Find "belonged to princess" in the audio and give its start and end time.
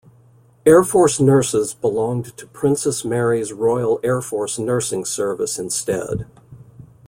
1.75-3.05